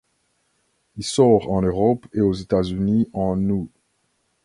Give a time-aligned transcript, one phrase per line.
[0.97, 3.69] Il sort en Europe et aux États-Unis en août.